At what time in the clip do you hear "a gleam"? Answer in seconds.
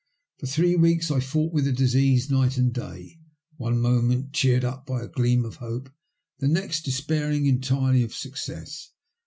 5.03-5.45